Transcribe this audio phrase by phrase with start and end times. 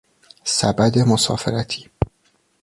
[0.43, 1.89] سبد مسافرتی